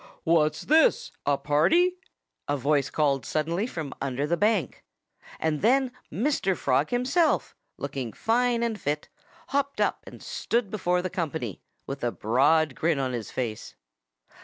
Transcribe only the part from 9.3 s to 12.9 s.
hopped up and stood before the company, with a broad